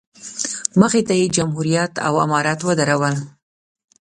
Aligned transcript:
مخې 0.79 1.01
ته 1.07 1.13
یې 1.19 1.25
جمهوریت 1.37 1.93
او 2.07 2.13
امارت 2.25 2.59
ودرول. 2.63 3.15